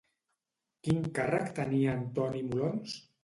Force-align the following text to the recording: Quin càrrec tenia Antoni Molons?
Quin 0.87 1.03
càrrec 1.17 1.53
tenia 1.61 1.93
Antoni 1.99 2.41
Molons? 2.49 2.97